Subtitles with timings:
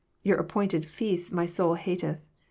[0.13, 2.25] '* Your appointed feasts my soul hateth."